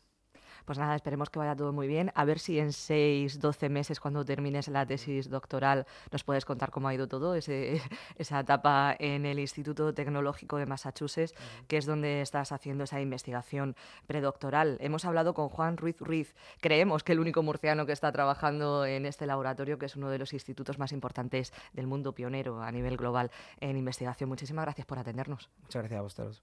Pues 0.68 0.78
nada, 0.80 0.96
esperemos 0.98 1.30
que 1.30 1.40
vaya 1.40 1.56
todo 1.56 1.72
muy 1.72 1.88
bien. 1.88 2.12
A 2.14 2.26
ver 2.26 2.40
si 2.40 2.60
en 2.60 2.74
6, 2.74 3.40
12 3.40 3.70
meses, 3.70 4.02
cuando 4.02 4.26
termines 4.26 4.68
la 4.68 4.86
tesis 4.86 5.30
doctoral, 5.30 5.88
nos 6.12 6.26
puedes 6.26 6.44
contar 6.44 6.72
cómo 6.72 6.90
ha 6.90 6.94
ido 6.94 7.08
todo, 7.08 7.36
ese, 7.36 7.82
esa 8.18 8.42
etapa 8.42 8.94
en 9.00 9.26
el 9.26 9.40
Instituto 9.40 9.94
Tecnológico 9.94 10.58
de 10.58 10.66
Massachusetts, 10.66 11.34
que 11.70 11.78
es 11.78 11.86
donde 11.86 12.20
estás 12.20 12.52
haciendo 12.52 12.84
esa 12.84 13.00
investigación 13.00 13.78
predoctoral. 14.08 14.78
Hemos 14.82 15.06
hablado 15.06 15.34
con 15.34 15.48
Juan 15.48 15.78
Ruiz 15.78 16.02
Ruiz, 16.02 16.36
creemos 16.60 17.02
que 17.02 17.14
el 17.14 17.22
único 17.22 17.42
murciano 17.44 17.86
que 17.86 17.94
está 17.94 18.12
trabajando 18.12 18.86
en 18.86 19.06
este 19.06 19.26
laboratorio, 19.26 19.80
que 19.80 19.86
es 19.86 19.96
uno 19.96 20.10
de 20.10 20.20
los 20.20 20.34
institutos 20.34 20.80
más 20.80 20.92
importantes 20.92 21.54
del 21.72 21.88
mundo 21.88 22.12
pionero 22.12 22.62
a 22.62 22.70
nivel 22.74 22.98
global 22.98 23.32
en 23.62 23.78
investigación. 23.78 24.28
Muchísimas 24.28 24.66
gracias 24.66 24.86
por 24.86 25.00
atendernos. 25.00 25.50
Muchas 25.62 25.82
gracias 25.84 26.00
a 26.00 26.02
vosotros. 26.02 26.36